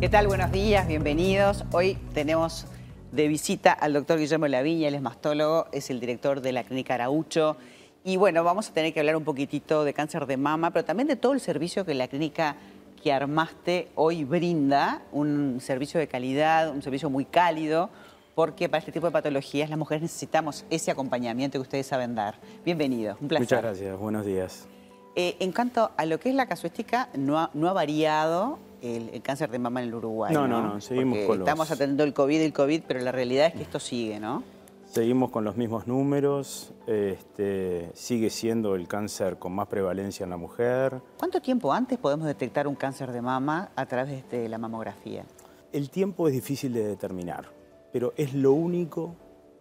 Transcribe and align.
¿Qué 0.00 0.08
tal? 0.08 0.28
Buenos 0.28 0.50
días, 0.50 0.88
bienvenidos. 0.88 1.62
Hoy 1.72 1.98
tenemos 2.14 2.64
de 3.12 3.28
visita 3.28 3.70
al 3.70 3.92
doctor 3.92 4.18
Guillermo 4.18 4.48
Laviña, 4.48 4.88
él 4.88 4.94
es 4.94 5.02
mastólogo, 5.02 5.66
es 5.72 5.90
el 5.90 6.00
director 6.00 6.40
de 6.40 6.52
la 6.52 6.64
clínica 6.64 6.94
Araucho. 6.94 7.58
Y 8.02 8.16
bueno, 8.16 8.42
vamos 8.42 8.70
a 8.70 8.72
tener 8.72 8.94
que 8.94 9.00
hablar 9.00 9.14
un 9.16 9.24
poquitito 9.24 9.84
de 9.84 9.92
cáncer 9.92 10.24
de 10.24 10.38
mama, 10.38 10.70
pero 10.70 10.86
también 10.86 11.06
de 11.06 11.16
todo 11.16 11.34
el 11.34 11.40
servicio 11.40 11.84
que 11.84 11.92
la 11.92 12.08
clínica 12.08 12.56
que 13.02 13.12
armaste 13.12 13.88
hoy 13.94 14.24
brinda, 14.24 15.02
un 15.12 15.58
servicio 15.60 16.00
de 16.00 16.08
calidad, 16.08 16.70
un 16.70 16.80
servicio 16.80 17.10
muy 17.10 17.26
cálido, 17.26 17.90
porque 18.34 18.70
para 18.70 18.78
este 18.78 18.92
tipo 18.92 19.04
de 19.04 19.12
patologías 19.12 19.68
las 19.68 19.78
mujeres 19.78 20.00
necesitamos 20.00 20.64
ese 20.70 20.90
acompañamiento 20.90 21.58
que 21.58 21.62
ustedes 21.62 21.86
saben 21.86 22.14
dar. 22.14 22.36
Bienvenido, 22.64 23.18
un 23.20 23.28
placer. 23.28 23.42
Muchas 23.42 23.62
gracias, 23.62 23.98
buenos 23.98 24.24
días. 24.24 24.66
Eh, 25.14 25.36
en 25.40 25.52
cuanto 25.52 25.90
a 25.94 26.06
lo 26.06 26.18
que 26.18 26.30
es 26.30 26.34
la 26.34 26.46
casuística, 26.46 27.10
no 27.18 27.38
ha, 27.38 27.50
no 27.52 27.68
ha 27.68 27.74
variado 27.74 28.58
el, 28.82 29.08
el 29.10 29.22
cáncer 29.22 29.50
de 29.50 29.58
mama 29.58 29.82
en 29.82 29.88
el 29.88 29.94
Uruguay. 29.94 30.32
No, 30.34 30.46
no, 30.48 30.60
no, 30.62 30.80
seguimos 30.80 31.14
Porque 31.18 31.26
con 31.26 31.38
los- 31.40 31.48
Estamos 31.48 31.70
atendiendo 31.70 32.04
el 32.04 32.12
COVID 32.14 32.40
y 32.40 32.44
el 32.44 32.52
COVID, 32.52 32.82
pero 32.86 33.00
la 33.00 33.12
realidad 33.12 33.46
es 33.48 33.54
que 33.54 33.62
esto 33.62 33.78
sigue, 33.80 34.18
¿no? 34.20 34.42
Seguimos 34.86 35.30
con 35.30 35.44
los 35.44 35.56
mismos 35.56 35.86
números, 35.86 36.72
este, 36.88 37.90
sigue 37.94 38.28
siendo 38.28 38.74
el 38.74 38.88
cáncer 38.88 39.38
con 39.38 39.52
más 39.52 39.68
prevalencia 39.68 40.24
en 40.24 40.30
la 40.30 40.36
mujer. 40.36 41.00
¿Cuánto 41.16 41.40
tiempo 41.40 41.72
antes 41.72 41.96
podemos 41.98 42.26
detectar 42.26 42.66
un 42.66 42.74
cáncer 42.74 43.12
de 43.12 43.22
mama 43.22 43.70
a 43.76 43.86
través 43.86 44.28
de 44.30 44.48
la 44.48 44.58
mamografía? 44.58 45.24
El 45.72 45.90
tiempo 45.90 46.26
es 46.26 46.34
difícil 46.34 46.72
de 46.72 46.84
determinar, 46.84 47.46
pero 47.92 48.12
es 48.16 48.34
lo 48.34 48.52
único, 48.52 49.14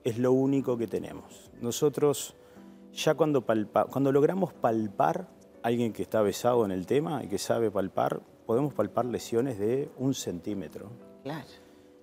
es 0.04 0.18
lo 0.18 0.32
único 0.32 0.78
que 0.78 0.88
tenemos. 0.88 1.52
Nosotros 1.62 2.36
ya 2.94 3.14
cuando, 3.14 3.46
palpa- 3.46 3.86
cuando 3.86 4.12
logramos 4.12 4.54
palpar 4.54 5.28
a 5.62 5.68
alguien 5.68 5.94
que 5.94 6.02
está 6.02 6.24
besado 6.24 6.66
en 6.66 6.72
el 6.72 6.88
tema 6.88 7.24
y 7.24 7.28
que 7.28 7.38
sabe 7.38 7.70
palpar, 7.70 8.22
podemos 8.50 8.74
palpar 8.74 9.06
lesiones 9.06 9.60
de 9.60 9.92
un 10.00 10.16
centímetro. 10.16 10.90
Claro. 11.22 11.46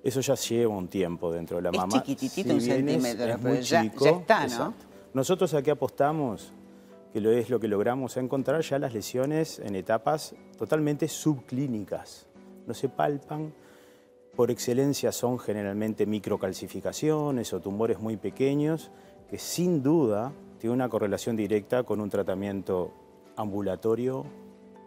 Eso 0.04 0.20
ya 0.20 0.36
lleva 0.36 0.76
un 0.76 0.86
tiempo 0.86 1.32
dentro 1.32 1.56
de 1.56 1.62
la 1.64 1.70
Es 1.70 1.76
mama. 1.76 1.92
chiquititito 2.04 2.50
un 2.52 2.58
es- 2.58 2.64
centímetro, 2.66 3.24
es 3.26 3.36
pero 3.38 3.38
muy 3.54 3.62
ya- 3.62 3.82
chico, 3.82 4.04
ya 4.04 4.10
está, 4.12 4.38
¿no? 4.38 4.44
exacto. 4.44 4.86
Nosotros 5.12 5.52
aquí 5.54 5.70
apostamos, 5.70 6.52
que 7.12 7.20
lo 7.20 7.32
es 7.32 7.50
lo 7.50 7.58
que 7.58 7.66
logramos, 7.66 8.16
encontrar 8.16 8.60
ya 8.62 8.78
las 8.78 8.94
lesiones 8.94 9.58
en 9.58 9.74
etapas 9.74 10.36
totalmente 10.56 11.08
subclínicas. 11.08 12.28
No 12.64 12.74
se 12.74 12.88
palpan, 12.90 13.52
por 14.36 14.52
excelencia 14.52 15.10
son 15.10 15.40
generalmente 15.40 16.06
microcalcificaciones 16.06 17.52
o 17.54 17.58
tumores 17.60 17.98
muy 17.98 18.16
pequeños, 18.18 18.92
que 19.28 19.38
sin 19.38 19.82
duda 19.82 20.30
tiene 20.60 20.74
una 20.74 20.88
correlación 20.88 21.34
directa 21.34 21.82
con 21.82 22.00
un 22.00 22.08
tratamiento 22.08 22.92
ambulatorio, 23.34 24.24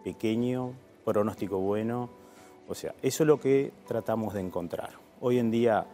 pequeño, 0.02 0.72
pronóstico 1.10 1.58
bueno. 1.58 2.08
O 2.68 2.74
sea, 2.74 2.94
eso 3.02 3.24
es 3.24 3.26
lo 3.26 3.40
que 3.40 3.72
tratamos 3.86 4.32
de 4.34 4.40
encontrar. 4.40 4.90
Hoy 5.20 5.38
en 5.38 5.50
día 5.50 5.86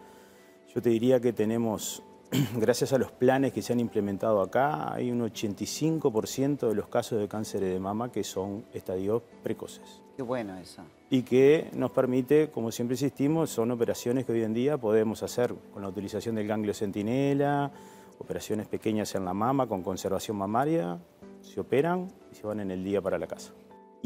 yo 0.75 0.83
te 0.83 0.91
diría 0.91 1.20
que 1.20 1.33
tenemos, 1.33 2.03
gracias 2.56 2.92
a 2.92 2.98
los 2.98 3.11
planes 3.11 3.55
que 3.55 3.62
se 3.62 3.72
han 3.72 3.81
implementado 3.81 4.42
acá, 4.42 4.92
hay 4.92 5.11
un 5.11 5.20
85% 5.20 6.69
de 6.69 6.75
los 6.75 6.89
casos 6.89 7.19
de 7.19 7.28
cáncer 7.28 7.62
de 7.62 7.81
mama 7.81 8.12
que 8.12 8.22
son 8.22 8.67
estadios 8.75 9.22
precoces 9.42 10.03
Qué 10.17 10.22
bueno 10.22 10.55
eso. 10.59 10.83
y 11.09 11.22
que 11.22 11.70
nos 11.72 11.92
permite, 11.92 12.50
como 12.50 12.70
siempre 12.70 12.94
insistimos, 12.94 13.48
son 13.48 13.70
operaciones 13.70 14.27
que 14.27 14.33
hoy 14.33 14.42
en 14.42 14.53
día 14.53 14.77
podemos 14.77 15.22
hacer 15.22 15.55
con 15.72 15.81
la 15.81 15.89
utilización 15.89 16.34
del 16.34 16.47
ganglio 16.47 16.75
centinela, 16.75 17.70
operaciones 18.19 18.67
pequeñas 18.67 19.14
en 19.14 19.25
la 19.25 19.33
mama 19.33 19.67
con 19.67 19.83
conservación 19.83 20.37
mamaria, 20.37 20.98
se 21.41 21.61
operan 21.61 22.09
y 22.31 22.34
se 22.34 22.47
van 22.47 22.61
en 22.61 22.70
el 22.70 22.84
día 22.84 23.00
para 23.00 23.19
la 23.19 23.27
casa. 23.27 23.53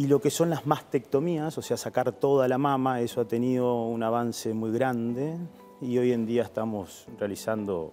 Y 0.00 0.06
lo 0.06 0.18
que 0.18 0.30
son 0.30 0.48
las 0.48 0.64
mastectomías, 0.64 1.58
o 1.58 1.60
sea, 1.60 1.76
sacar 1.76 2.12
toda 2.12 2.48
la 2.48 2.56
mama, 2.56 3.02
eso 3.02 3.20
ha 3.20 3.28
tenido 3.28 3.84
un 3.84 4.02
avance 4.02 4.54
muy 4.54 4.72
grande 4.72 5.36
y 5.82 5.98
hoy 5.98 6.12
en 6.12 6.24
día 6.24 6.42
estamos 6.42 7.06
realizando 7.18 7.92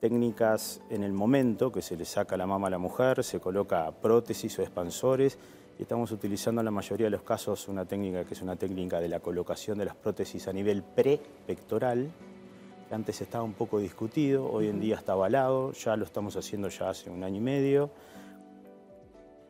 técnicas 0.00 0.82
en 0.90 1.02
el 1.02 1.14
momento 1.14 1.72
que 1.72 1.80
se 1.80 1.96
le 1.96 2.04
saca 2.04 2.36
la 2.36 2.46
mama 2.46 2.66
a 2.66 2.70
la 2.70 2.76
mujer, 2.76 3.24
se 3.24 3.40
coloca 3.40 3.90
prótesis 3.90 4.58
o 4.58 4.62
expansores 4.62 5.38
y 5.78 5.82
estamos 5.84 6.12
utilizando 6.12 6.60
en 6.60 6.66
la 6.66 6.70
mayoría 6.70 7.06
de 7.06 7.12
los 7.12 7.22
casos 7.22 7.68
una 7.68 7.86
técnica 7.86 8.26
que 8.26 8.34
es 8.34 8.42
una 8.42 8.56
técnica 8.56 9.00
de 9.00 9.08
la 9.08 9.20
colocación 9.20 9.78
de 9.78 9.86
las 9.86 9.96
prótesis 9.96 10.46
a 10.46 10.52
nivel 10.52 10.82
prepectoral, 10.82 12.10
que 12.86 12.94
antes 12.94 13.22
estaba 13.22 13.44
un 13.44 13.54
poco 13.54 13.78
discutido, 13.78 14.52
hoy 14.52 14.68
en 14.68 14.78
día 14.78 14.96
está 14.96 15.12
avalado, 15.12 15.72
ya 15.72 15.96
lo 15.96 16.04
estamos 16.04 16.36
haciendo 16.36 16.68
ya 16.68 16.90
hace 16.90 17.08
un 17.08 17.24
año 17.24 17.38
y 17.38 17.40
medio. 17.40 17.90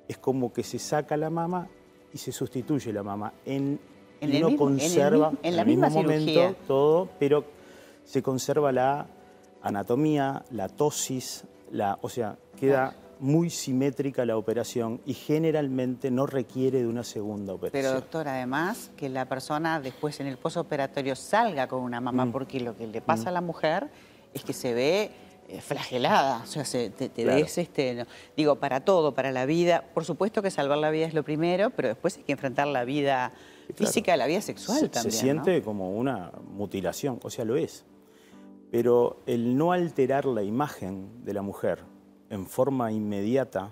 Es 0.09 0.19
como 0.19 0.53
que 0.53 0.63
se 0.63 0.79
saca 0.79 1.17
la 1.17 1.31
mama 1.31 1.69
y 2.13 2.19
se 2.19 2.31
sustituye 2.33 2.93
la 2.93 3.03
mama 3.03 3.33
en, 3.45 3.79
En 4.21 4.31
y 4.33 4.37
el 4.37 4.43
no 4.43 4.51
mismo- 4.51 4.69
en 4.69 4.75
el 4.75 4.81
conserva 4.81 5.33
en 5.43 5.57
la 5.57 5.63
el 5.63 5.69
misma 5.69 5.87
mismo 5.89 6.03
cirugía. 6.03 6.43
momento 6.43 6.59
todo, 6.67 7.09
pero 7.19 7.45
se 8.05 8.23
conserva 8.23 8.71
la 8.73 9.07
anatomía, 9.63 10.45
la 10.51 10.69
tosis, 10.69 11.45
la, 11.71 11.99
o 12.03 12.09
sea, 12.09 12.37
queda 12.59 12.95
muy 13.21 13.49
simétrica 13.49 14.27
la 14.27 14.37
operación 14.37 15.01
y 15.07 15.15
generalmente 15.15 16.11
no 16.11 16.27
requiere 16.27 16.81
de 16.81 16.87
una 16.87 17.03
segunda 17.05 17.55
Pero 17.55 17.57
operación. 17.69 17.95
doctor, 17.95 18.29
además 18.29 18.91
que 18.97 19.09
la 19.09 19.25
persona 19.27 19.81
después 19.81 20.21
en 20.21 20.27
el 20.27 20.37
posoperatorio 20.37 21.17
salga 21.17 21.67
con 21.67 21.81
una 21.81 22.01
Mm. 22.01 22.05
mamá, 22.05 22.31
porque 22.31 22.61
lo 22.61 22.77
que 22.77 22.87
le 22.87 23.01
pasa 23.01 23.31
a 23.31 23.33
la 23.33 23.41
mujer 23.41 23.89
es 24.35 24.45
que 24.45 24.53
se 24.53 24.75
ve 24.75 25.11
flagelada, 25.61 26.41
o 26.43 26.47
sea, 26.47 26.65
se- 26.65 26.91
te, 26.91 27.09
te 27.09 27.23
Claro. 27.25 27.41
ves, 27.43 27.59
este, 27.59 27.95
no, 27.95 28.05
digo, 28.37 28.57
para 28.57 28.81
todo, 28.85 29.15
para 29.15 29.31
la 29.33 29.47
vida. 29.47 29.85
Por 29.95 30.05
supuesto 30.05 30.43
que 30.43 30.51
salvar 30.51 30.79
la 30.79 30.91
vida 30.91 31.07
es 31.07 31.15
lo 31.15 31.23
primero, 31.23 31.71
pero 31.71 31.89
después 31.89 32.17
hay 32.17 32.23
que 32.25 32.33
enfrentar 32.33 32.67
la 32.67 32.85
vida 32.85 33.31
claro. 33.31 33.75
física, 33.77 34.17
la 34.17 34.27
vida 34.27 34.41
sexual 34.41 34.79
se, 34.81 34.89
también. 34.89 35.13
se 35.13 35.35
¿no? 35.35 35.45
siente 35.45 35.63
como 35.63 35.97
una 35.97 36.33
mutilación, 36.49 37.21
o 37.23 37.31
sea, 37.31 37.45
lo 37.45 37.57
es. 37.57 37.85
Pero 38.71 39.23
el 39.27 39.57
no 39.57 39.73
alterar 39.73 40.25
la 40.27 40.43
imagen 40.43 41.25
de 41.25 41.33
la 41.35 41.43
mujer 41.43 41.85
en 42.31 42.47
forma 42.47 42.91
inmediata 42.91 43.71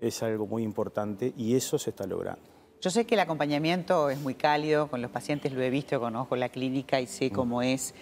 es 0.00 0.22
algo 0.22 0.46
muy 0.46 0.62
importante 0.62 1.32
y 1.36 1.56
eso 1.56 1.78
se 1.78 1.90
está 1.90 2.06
logrando. 2.06 2.42
Yo 2.80 2.90
sé 2.90 3.04
que 3.06 3.14
el 3.16 3.20
acompañamiento 3.20 4.08
es 4.08 4.20
muy 4.20 4.34
cálido 4.34 4.86
con 4.88 5.02
los 5.02 5.10
pacientes, 5.10 5.52
lo 5.52 5.60
he 5.62 5.70
visto, 5.70 5.98
conozco 5.98 6.36
la 6.36 6.48
clínica 6.48 7.00
y 7.00 7.04
Mm. 7.04 7.08
sé 7.08 7.30
cómo 7.32 7.60
es, 7.62 7.92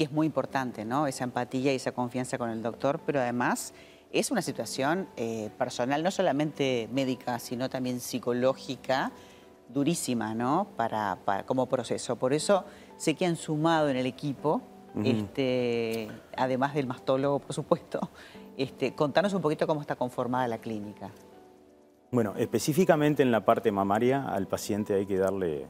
que 0.00 0.04
es 0.04 0.12
muy 0.12 0.26
importante, 0.26 0.86
¿no? 0.86 1.06
Esa 1.06 1.24
empatía 1.24 1.74
y 1.74 1.76
esa 1.76 1.92
confianza 1.92 2.38
con 2.38 2.48
el 2.48 2.62
doctor, 2.62 3.00
pero 3.04 3.20
además 3.20 3.74
es 4.10 4.30
una 4.30 4.40
situación 4.40 5.06
eh, 5.18 5.50
personal, 5.58 6.02
no 6.02 6.10
solamente 6.10 6.88
médica, 6.90 7.38
sino 7.38 7.68
también 7.68 8.00
psicológica, 8.00 9.12
durísima, 9.68 10.34
¿no? 10.34 10.68
Para, 10.74 11.18
para- 11.26 11.44
como 11.44 11.66
proceso. 11.66 12.16
Por 12.16 12.32
eso 12.32 12.64
sé 12.96 13.12
que 13.12 13.26
han 13.26 13.36
sumado 13.36 13.90
en 13.90 13.98
el 13.98 14.06
equipo, 14.06 14.62
este, 15.04 16.08
además 16.34 16.72
del 16.72 16.86
mastólogo, 16.86 17.38
por 17.40 17.52
supuesto. 17.52 18.00
Este, 18.56 18.94
contanos 18.94 19.34
un 19.34 19.42
poquito 19.42 19.66
cómo 19.66 19.82
está 19.82 19.96
conformada 19.96 20.48
la 20.48 20.56
clínica. 20.56 21.10
Bueno, 22.10 22.32
específicamente 22.38 23.22
en 23.22 23.30
la 23.30 23.44
parte 23.44 23.70
mamaria 23.70 24.24
al 24.24 24.46
paciente 24.48 24.94
hay 24.94 25.04
que 25.04 25.18
darle 25.18 25.66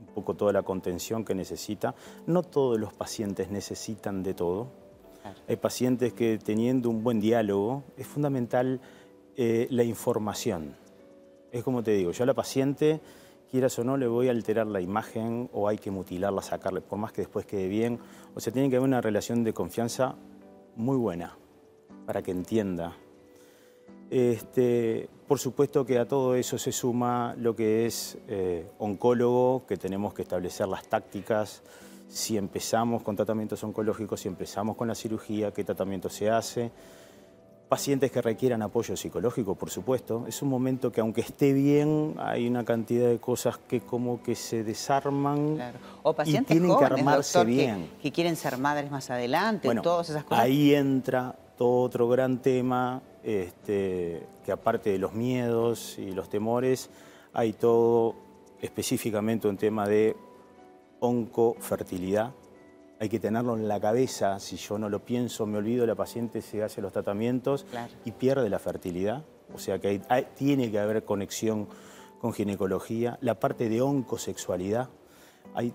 un 0.00 0.14
poco 0.14 0.34
toda 0.34 0.52
la 0.52 0.62
contención 0.62 1.24
que 1.24 1.34
necesita. 1.34 1.94
No 2.26 2.42
todos 2.42 2.78
los 2.78 2.92
pacientes 2.92 3.50
necesitan 3.50 4.22
de 4.22 4.34
todo. 4.34 4.68
Claro. 5.22 5.38
Hay 5.48 5.56
pacientes 5.56 6.12
que 6.12 6.38
teniendo 6.38 6.88
un 6.88 7.02
buen 7.02 7.20
diálogo 7.20 7.84
es 7.96 8.06
fundamental 8.06 8.80
eh, 9.36 9.68
la 9.70 9.84
información. 9.84 10.74
Es 11.52 11.62
como 11.64 11.82
te 11.82 11.92
digo, 11.92 12.12
yo 12.12 12.24
a 12.24 12.26
la 12.26 12.34
paciente, 12.34 13.00
quieras 13.50 13.78
o 13.78 13.84
no, 13.84 13.96
le 13.96 14.06
voy 14.06 14.28
a 14.28 14.30
alterar 14.30 14.66
la 14.66 14.80
imagen 14.80 15.48
o 15.52 15.68
hay 15.68 15.78
que 15.78 15.90
mutilarla, 15.90 16.42
sacarle, 16.42 16.80
por 16.80 16.98
más 16.98 17.12
que 17.12 17.22
después 17.22 17.46
quede 17.46 17.68
bien. 17.68 17.98
O 18.34 18.40
sea, 18.40 18.52
tiene 18.52 18.70
que 18.70 18.76
haber 18.76 18.88
una 18.88 19.00
relación 19.00 19.42
de 19.42 19.52
confianza 19.52 20.14
muy 20.76 20.96
buena 20.96 21.36
para 22.06 22.22
que 22.22 22.30
entienda. 22.30 22.96
Este, 24.10 25.08
por 25.30 25.38
supuesto 25.38 25.86
que 25.86 25.96
a 25.96 26.08
todo 26.08 26.34
eso 26.34 26.58
se 26.58 26.72
suma 26.72 27.36
lo 27.38 27.54
que 27.54 27.86
es 27.86 28.18
eh, 28.26 28.66
oncólogo, 28.80 29.64
que 29.64 29.76
tenemos 29.76 30.12
que 30.12 30.22
establecer 30.22 30.66
las 30.66 30.84
tácticas, 30.88 31.62
si 32.08 32.36
empezamos 32.36 33.04
con 33.04 33.14
tratamientos 33.14 33.62
oncológicos, 33.62 34.22
si 34.22 34.26
empezamos 34.26 34.74
con 34.76 34.88
la 34.88 34.96
cirugía, 34.96 35.52
qué 35.52 35.62
tratamiento 35.62 36.08
se 36.08 36.28
hace. 36.28 36.72
Pacientes 37.68 38.10
que 38.10 38.20
requieran 38.20 38.60
apoyo 38.62 38.96
psicológico, 38.96 39.54
por 39.54 39.70
supuesto. 39.70 40.24
Es 40.26 40.42
un 40.42 40.48
momento 40.48 40.90
que 40.90 41.00
aunque 41.00 41.20
esté 41.20 41.52
bien, 41.52 42.16
hay 42.18 42.48
una 42.48 42.64
cantidad 42.64 43.06
de 43.08 43.20
cosas 43.20 43.56
que 43.56 43.82
como 43.82 44.20
que 44.24 44.34
se 44.34 44.64
desarman 44.64 45.54
Claro. 45.54 45.78
O 46.02 46.10
y 46.10 46.14
pacientes 46.14 46.56
tienen 46.56 46.70
jóvenes, 46.72 46.88
que 46.88 47.00
armarse 47.02 47.38
doctor, 47.38 47.46
que- 47.46 47.52
bien. 47.52 47.90
Que, 48.02 48.10
quieren 48.10 48.34
ser 48.34 48.58
madres 48.58 48.90
más 48.90 49.08
adelante, 49.10 49.68
Bueno, 49.68 49.82
todas 49.82 50.10
esas 50.10 50.24
cosas. 50.24 50.42
ahí 50.42 50.74
entra 50.74 51.36
todo 51.60 51.82
otro 51.82 52.08
gran 52.08 52.40
tema, 52.40 53.02
este, 53.22 54.26
que 54.46 54.50
aparte 54.50 54.88
de 54.92 54.98
los 54.98 55.12
miedos 55.12 55.98
y 55.98 56.10
los 56.12 56.30
temores, 56.30 56.88
hay 57.34 57.52
todo 57.52 58.14
específicamente 58.62 59.46
un 59.46 59.58
tema 59.58 59.86
de 59.86 60.16
oncofertilidad. 61.00 62.32
Hay 62.98 63.10
que 63.10 63.20
tenerlo 63.20 63.56
en 63.56 63.68
la 63.68 63.78
cabeza, 63.78 64.38
si 64.40 64.56
yo 64.56 64.78
no 64.78 64.88
lo 64.88 65.00
pienso, 65.04 65.44
me 65.44 65.58
olvido, 65.58 65.84
la 65.84 65.94
paciente 65.94 66.40
se 66.40 66.62
hace 66.62 66.80
los 66.80 66.94
tratamientos 66.94 67.64
Claro. 67.70 67.92
y 68.06 68.12
pierde 68.12 68.48
la 68.48 68.58
fertilidad. 68.58 69.22
O 69.54 69.58
sea 69.58 69.78
que 69.78 69.88
hay- 69.88 70.02
hay- 70.08 70.28
tiene 70.34 70.70
que 70.70 70.78
haber 70.78 71.04
conexión 71.04 71.68
con 72.22 72.32
ginecología. 72.32 73.18
La 73.20 73.38
parte 73.38 73.68
de 73.68 73.82
oncosexualidad, 73.82 74.88
hay, 75.54 75.74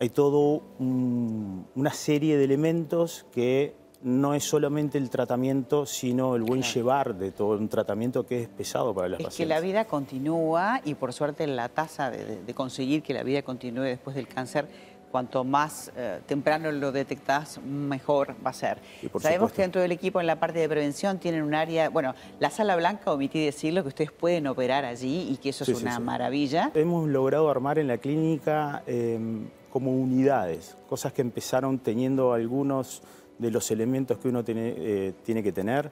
hay 0.00 0.08
todo 0.08 0.62
una 0.80 1.92
serie 1.92 2.36
de 2.36 2.42
elementos 2.42 3.24
que 3.30 3.86
no 4.02 4.34
es 4.34 4.44
solamente 4.44 4.96
el 4.98 5.10
tratamiento, 5.10 5.84
sino 5.84 6.36
el 6.36 6.42
buen 6.42 6.62
llevar 6.62 7.16
de 7.16 7.32
todo 7.32 7.58
un 7.58 7.68
tratamiento 7.68 8.24
que 8.24 8.42
es 8.42 8.48
pesado 8.48 8.94
para 8.94 9.08
las 9.08 9.20
es 9.20 9.26
pacientes. 9.26 9.46
que 9.46 9.60
la 9.60 9.60
vida 9.60 9.84
continúa 9.86 10.80
y 10.84 10.94
por 10.94 11.12
suerte 11.12 11.46
la 11.46 11.68
tasa 11.68 12.10
de, 12.10 12.54
conseguir 12.54 13.02
que 13.02 13.12
la 13.12 13.22
vida 13.22 13.42
continúe 13.42 13.82
después 13.82 14.14
del 14.14 14.28
cáncer 14.28 14.68
cuanto 15.10 15.42
más 15.42 15.90
eh, 15.96 16.20
temprano 16.26 16.70
lo 16.70 16.92
detectás, 16.92 17.58
mejor 17.62 18.36
va 18.44 18.50
a 18.50 18.52
ser. 18.52 18.78
Sabemos 19.18 19.52
que 19.52 19.62
dentro 19.62 19.80
del 19.80 19.90
equipo 19.90 20.20
en 20.20 20.26
la 20.26 20.38
parte 20.38 20.58
de 20.58 20.68
prevención 20.68 21.18
tienen 21.18 21.42
un 21.42 21.54
área, 21.54 21.88
bueno, 21.88 22.14
la 22.38 22.50
sala 22.50 22.76
blanca, 22.76 23.10
omití 23.10 23.42
decirlo, 23.42 23.82
que 23.82 23.88
ustedes 23.88 24.12
pueden 24.12 24.46
operar 24.46 24.84
allí 24.84 25.28
y 25.30 25.38
que 25.38 25.48
eso 25.48 25.64
es 25.64 25.80
una 25.80 25.98
maravilla. 25.98 26.70
Hemos 26.74 27.08
logrado 27.08 27.48
armar 27.48 27.78
en 27.78 27.88
la 27.88 27.96
clínica 27.96 28.82
em, 28.86 29.48
como 29.70 29.92
unidades, 29.92 30.76
cosas 30.90 31.14
que 31.14 31.22
empezaron 31.22 31.78
teniendo 31.78 32.34
algunos 32.34 33.02
de 33.38 33.50
los 33.50 33.70
elementos 33.70 34.18
que 34.18 34.28
uno 34.28 34.44
tiene, 34.44 34.74
eh, 34.76 35.14
tiene 35.24 35.42
que 35.42 35.52
tener. 35.52 35.90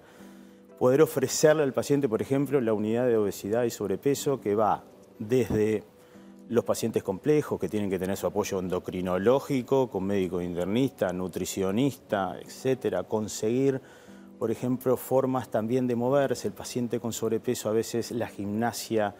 Poder 0.79 1.03
ofrecerle 1.03 1.63
al 1.63 1.73
paciente, 1.73 2.09
por 2.09 2.21
ejemplo, 2.21 2.61
la 2.61 2.75
unidad 2.75 3.07
de 3.07 3.17
obesidad 3.17 3.65
y 3.65 3.71
sobrepeso 3.71 4.41
que 4.41 4.55
va 4.55 4.85
desde 5.19 5.85
los 6.49 6.65
pacientes 6.65 7.03
complejos 7.03 7.59
que 7.59 7.69
tienen 7.69 7.91
que 7.91 7.99
tener 7.99 8.17
su 8.17 8.27
apoyo 8.27 8.59
endocrinológico, 8.59 9.89
con 9.89 10.05
médico 10.05 10.41
internista, 10.41 11.13
nutricionista, 11.13 12.39
etcétera, 12.41 13.03
conseguir, 13.05 13.81
por 14.39 14.51
ejemplo, 14.51 14.97
formas 14.97 15.51
también 15.51 15.87
de 15.87 15.97
moverse. 15.97 16.49
El 16.49 16.55
paciente 16.55 17.01
con 17.01 17.13
sobrepeso 17.13 17.69
a 17.69 17.73
veces 17.73 18.13
la 18.13 18.29
gimnasia 18.29 19.15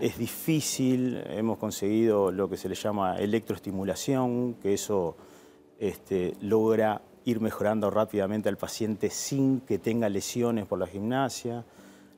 es 0.00 0.18
difícil, 0.18 1.22
hemos 1.28 1.58
conseguido 1.58 2.32
lo 2.32 2.48
que 2.48 2.56
se 2.56 2.68
le 2.68 2.74
llama 2.74 3.16
electroestimulación, 3.16 4.54
que 4.54 4.74
eso 4.74 5.16
este, 5.78 6.34
logra 6.40 7.00
ir 7.26 7.40
mejorando 7.40 7.90
rápidamente 7.90 8.48
al 8.48 8.56
paciente 8.56 9.10
sin 9.10 9.60
que 9.60 9.78
tenga 9.78 10.08
lesiones 10.08 10.64
por 10.64 10.78
la 10.78 10.86
gimnasia, 10.86 11.64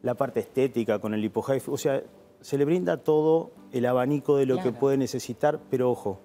la 0.03 0.15
parte 0.15 0.41
estética 0.41 1.01
con 1.01 1.15
el 1.15 1.25
hipohype, 1.25 1.71
o 1.71 1.79
sea, 1.79 2.03
se 2.41 2.59
le 2.59 2.65
brinda 2.67 2.99
todo 2.99 3.51
el 3.73 3.87
abanico 3.87 4.37
de 4.37 4.47
lo 4.47 4.63
que 4.63 4.71
puede 4.71 4.99
necesitar, 4.99 5.61
pero 5.71 5.91
ojo, 5.91 6.21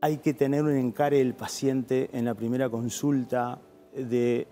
hay 0.00 0.18
que 0.18 0.32
tener 0.32 0.62
un 0.62 0.76
encare 0.76 1.18
del 1.18 1.34
paciente 1.34 2.08
en 2.12 2.24
la 2.24 2.34
primera 2.34 2.70
consulta 2.70 3.60
de 3.92 4.46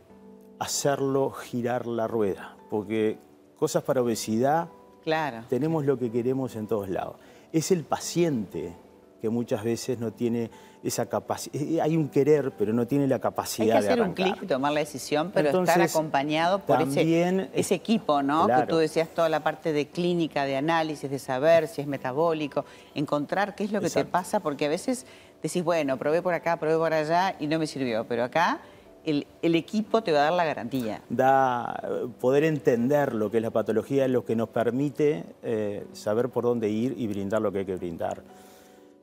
hacerlo 0.58 1.30
girar 1.30 1.86
la 1.86 2.08
rueda, 2.08 2.56
porque 2.68 3.16
cosas 3.56 3.84
para 3.84 4.02
obesidad, 4.02 4.68
claro. 5.04 5.44
tenemos 5.48 5.86
lo 5.86 5.98
que 5.98 6.10
queremos 6.10 6.56
en 6.56 6.66
todos 6.66 6.88
lados. 6.88 7.14
Es 7.52 7.70
el 7.70 7.84
paciente 7.84 8.74
que 9.20 9.28
muchas 9.28 9.62
veces 9.62 9.98
no 9.98 10.12
tiene 10.12 10.50
esa 10.82 11.06
capacidad. 11.06 11.54
Eh, 11.54 11.74
eh, 11.74 11.80
hay 11.80 11.96
un 11.96 12.08
querer, 12.08 12.52
pero 12.56 12.72
no 12.72 12.86
tiene 12.86 13.06
la 13.06 13.18
capacidad 13.18 13.66
de 13.66 13.72
Hay 13.72 13.82
que 13.82 13.88
hacer 13.88 14.02
un 14.02 14.14
clic 14.14 14.42
y 14.42 14.46
tomar 14.46 14.72
la 14.72 14.80
decisión, 14.80 15.30
pero 15.32 15.60
estar 15.60 15.80
acompañado 15.80 16.60
por 16.60 16.80
ese, 16.82 17.48
ese, 17.54 17.74
equipo, 17.74 18.22
¿no? 18.22 18.46
Que 18.46 18.66
tú 18.66 18.76
decías 18.76 19.08
toda 19.08 19.28
la 19.28 19.40
parte 19.40 19.72
de 19.72 19.88
clínica, 19.88 20.44
de 20.44 20.56
análisis, 20.56 21.10
de 21.10 21.18
saber 21.18 21.68
si 21.68 21.82
es 21.82 21.86
metabólico, 21.86 22.64
encontrar 22.94 23.54
qué 23.54 23.64
es 23.64 23.72
lo 23.72 23.80
que 23.80 23.90
te 23.90 24.04
pasa, 24.04 24.40
porque 24.40 24.66
a 24.66 24.68
veces 24.68 25.06
decís, 25.42 25.62
bueno, 25.62 25.96
probé 25.96 26.22
por 26.22 26.34
acá, 26.34 26.56
probé 26.56 26.76
por 26.76 26.92
allá 26.92 27.36
y 27.38 27.46
no 27.46 27.58
me 27.58 27.66
sirvió, 27.66 28.04
pero 28.04 28.24
acá... 28.24 28.60
El, 29.02 29.24
equipo 29.54 30.02
te 30.02 30.12
va 30.12 30.18
a 30.18 30.22
dar 30.24 30.34
la 30.34 30.44
garantía. 30.44 31.00
Da 31.08 31.82
poder 32.20 32.44
entender 32.44 33.14
lo 33.14 33.30
que 33.30 33.38
es 33.38 33.42
la 33.42 33.50
patología 33.50 34.06
lo 34.08 34.26
que 34.26 34.36
nos 34.36 34.50
permite 34.50 35.24
eh, 35.42 35.86
saber 35.94 36.28
por 36.28 36.44
dónde 36.44 36.68
ir 36.68 36.94
y 36.98 37.06
brindar 37.06 37.40
lo 37.40 37.50
que 37.50 37.60
hay 37.60 37.64
que 37.64 37.76
brindar. 37.76 38.22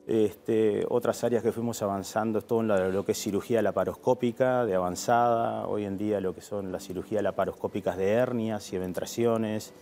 Este, 0.08 0.86
otras 0.88 1.22
áreas 1.22 1.42
que 1.42 1.52
fuimos 1.52 1.82
avanzando 1.82 2.38
es 2.38 2.46
todo 2.46 2.60
en 2.60 2.92
lo 2.94 3.04
que 3.04 3.12
es 3.12 3.18
cirugía 3.18 3.60
laparoscópica 3.60 4.64
de 4.64 4.74
avanzada, 4.74 5.66
hoy 5.66 5.84
en 5.84 5.98
día 5.98 6.18
lo 6.18 6.34
que 6.34 6.40
son 6.40 6.72
las 6.72 6.86
cirugías 6.86 7.22
laparoscópicas 7.22 7.98
de 7.98 8.12
hernias 8.12 8.72
y 8.72 8.76
eventraciones, 8.76 9.74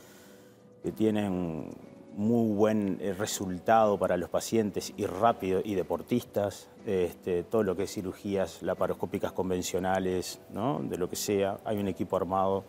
que 0.82 0.90
tienen 0.90 1.70
muy 2.16 2.56
buen 2.56 2.98
eh, 3.00 3.12
resultado 3.12 4.00
para 4.00 4.16
los 4.16 4.28
pacientes 4.28 4.92
y 4.96 5.06
rápido 5.06 5.60
y 5.62 5.76
deportistas, 5.76 6.70
este, 6.84 7.44
todo 7.44 7.62
lo 7.62 7.76
que 7.76 7.84
es 7.84 7.94
cirugías 7.94 8.64
laparoscópicas 8.64 9.30
convencionales, 9.30 10.40
de 10.48 10.98
lo 10.98 11.08
que 11.08 11.14
sea, 11.14 11.58
hay 11.64 11.78
un 11.78 11.86
equipo 11.86 12.16
armado, 12.16 12.64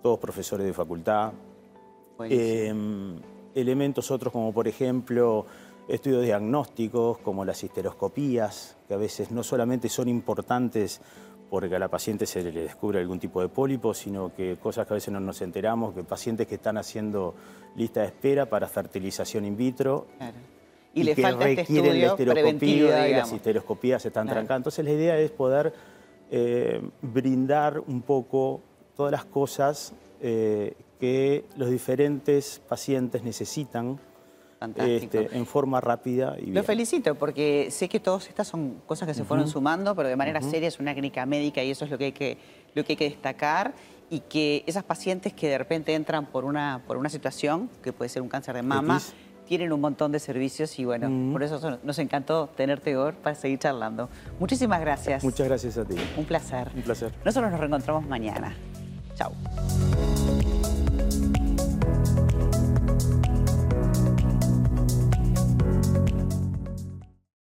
todos 0.00 0.20
profesores 0.20 0.64
de 0.64 0.72
facultad. 0.72 1.32
Em, 2.20 3.16
elementos 3.52 4.12
otros 4.12 4.32
como 4.32 4.52
por 4.52 4.68
ejemplo 4.68 5.44
estudios 5.88 6.22
diagnósticos 6.22 7.18
como 7.18 7.44
las 7.44 7.64
histeroscopías, 7.64 8.76
que 8.86 8.94
a 8.94 8.98
veces 8.98 9.30
no 9.30 9.42
solamente 9.42 9.88
son 9.88 10.08
importantes 10.08 11.00
porque 11.50 11.76
a 11.76 11.78
la 11.78 11.88
paciente 11.88 12.26
se 12.26 12.42
le 12.42 12.52
descubre 12.52 13.00
algún 13.00 13.18
tipo 13.18 13.40
de 13.40 13.48
pólipo, 13.48 13.94
sino 13.94 14.34
que 14.34 14.56
cosas 14.56 14.86
que 14.86 14.92
a 14.92 14.96
veces 14.96 15.12
no 15.12 15.20
nos 15.20 15.40
enteramos, 15.40 15.94
que 15.94 16.04
pacientes 16.04 16.46
que 16.46 16.56
están 16.56 16.76
haciendo 16.76 17.34
lista 17.74 18.02
de 18.02 18.08
espera 18.08 18.46
para 18.46 18.68
fertilización 18.68 19.46
in 19.46 19.56
vitro 19.56 20.06
y, 20.92 21.04
le 21.04 21.14
que 21.14 21.22
falta 21.22 21.48
este 21.48 21.62
requieren 21.62 22.00
la 22.00 22.06
histeroscopía 22.08 23.08
y 23.08 23.12
las 23.12 23.32
histeroscopías 23.32 24.02
se 24.02 24.08
están 24.08 24.26
trancando. 24.26 24.56
Entonces 24.56 24.84
la 24.84 24.92
idea 24.92 25.18
es 25.18 25.30
poder 25.30 25.72
eh, 26.30 26.82
brindar 27.00 27.80
un 27.80 28.02
poco 28.02 28.60
todas 28.94 29.12
las 29.12 29.24
cosas 29.24 29.94
eh, 30.20 30.74
que 31.00 31.44
los 31.56 31.70
diferentes 31.70 32.60
pacientes 32.68 33.22
necesitan 33.22 33.98
este, 34.76 35.28
en 35.36 35.46
forma 35.46 35.80
rápida 35.80 36.34
y 36.38 36.44
bien. 36.44 36.54
Lo 36.54 36.62
felicito 36.62 37.14
porque 37.14 37.68
sé 37.70 37.88
que 37.88 38.00
todas 38.00 38.28
estas 38.28 38.48
son 38.48 38.82
cosas 38.86 39.06
que 39.06 39.14
se 39.14 39.24
fueron 39.24 39.48
sumando, 39.48 39.94
pero 39.94 40.08
de 40.08 40.16
manera 40.16 40.42
seria 40.42 40.68
es 40.68 40.80
una 40.80 40.92
clínica 40.92 41.24
médica 41.26 41.62
y 41.62 41.70
eso 41.70 41.84
es 41.84 41.90
lo 41.90 41.98
que 41.98 42.06
hay 42.06 42.12
que, 42.12 42.38
lo 42.74 42.84
que, 42.84 42.92
hay 42.92 42.96
que 42.96 43.08
destacar 43.08 43.74
y 44.10 44.20
que 44.20 44.64
esas 44.66 44.84
pacientes 44.84 45.32
que 45.32 45.48
de 45.48 45.58
repente 45.58 45.94
entran 45.94 46.26
por 46.26 46.44
una, 46.44 46.82
por 46.86 46.96
una 46.96 47.08
situación, 47.08 47.70
que 47.82 47.92
puede 47.92 48.08
ser 48.08 48.22
un 48.22 48.28
cáncer 48.28 48.54
de 48.54 48.62
mama, 48.62 49.00
tienen 49.46 49.72
un 49.72 49.80
montón 49.80 50.12
de 50.12 50.18
servicios 50.18 50.78
y 50.78 50.84
bueno, 50.84 51.32
por 51.32 51.42
eso 51.42 51.78
nos 51.82 51.98
encantó 51.98 52.48
tenerte 52.54 52.96
hoy 52.96 53.12
para 53.22 53.34
seguir 53.34 53.58
charlando. 53.58 54.08
Muchísimas 54.38 54.80
gracias. 54.80 55.24
Muchas 55.24 55.48
gracias 55.48 55.78
a 55.78 55.84
ti. 55.84 55.96
Un 56.16 56.24
placer. 56.24 56.70
Un 56.74 56.82
placer. 56.82 57.12
Nosotros 57.24 57.50
nos 57.50 57.58
reencontramos 57.58 58.06
mañana. 58.06 58.54
Chao. 59.14 59.32